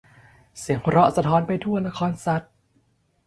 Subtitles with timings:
[0.59, 2.51] เสียงหัวเราะสะท้อนไปทั่วละครสัตว์